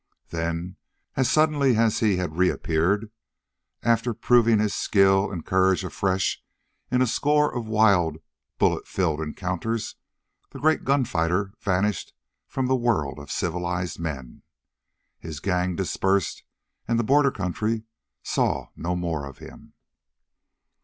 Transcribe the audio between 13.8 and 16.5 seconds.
men. His gang dispersed